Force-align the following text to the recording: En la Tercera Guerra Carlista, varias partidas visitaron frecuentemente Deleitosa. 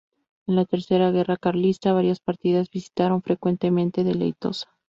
En 0.47 0.55
la 0.55 0.65
Tercera 0.65 1.11
Guerra 1.11 1.37
Carlista, 1.37 1.93
varias 1.93 2.19
partidas 2.19 2.71
visitaron 2.71 3.21
frecuentemente 3.21 4.03
Deleitosa. 4.03 4.67